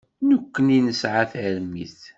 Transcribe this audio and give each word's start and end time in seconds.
Nekkni 0.27 0.79
nesɛa 0.81 1.23
tarmit. 1.31 1.99